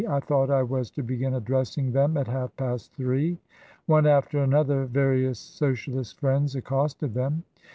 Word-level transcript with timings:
I 0.09 0.19
thought 0.19 0.49
I 0.49 0.63
was 0.63 0.89
to 0.93 1.03
begin 1.03 1.35
addressing 1.35 1.91
them 1.91 2.17
at 2.17 2.27
half 2.27 2.55
past 2.55 2.91
three." 2.95 3.37
One 3.85 4.07
after 4.07 4.39
another 4.41 4.85
various 4.85 5.37
Socialist 5.37 6.19
friends 6.19 6.55
accosted 6.55 7.13
them. 7.13 7.43